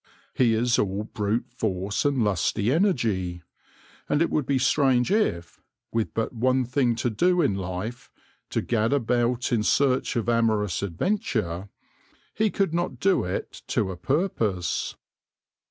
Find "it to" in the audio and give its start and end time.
13.25-13.91